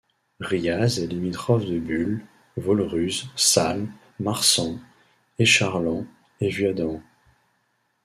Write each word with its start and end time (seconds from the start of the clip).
Riaz 0.39 0.97
est 0.97 1.05
limitrophe 1.05 1.67
de 1.67 1.77
Bulle, 1.77 2.25
Vaulruz, 2.57 3.27
Sâles, 3.35 3.87
Marsens, 4.19 4.79
Echarlens 5.37 6.07
et 6.39 6.49
Vuadens. 6.49 7.03